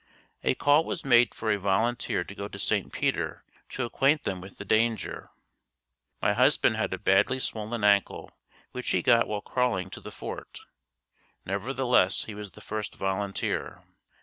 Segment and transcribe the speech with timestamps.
[0.43, 2.91] A call was made for a volunteer to go to St.
[2.91, 5.29] Peter to acquaint them with the danger.
[6.23, 8.31] My husband had a badly swollen ankle
[8.71, 10.61] which he got while crawling to the fort.
[11.45, 13.83] Nevertheless, he was the first volunteer.